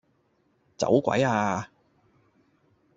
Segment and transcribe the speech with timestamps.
[0.77, 1.69] 走鬼吖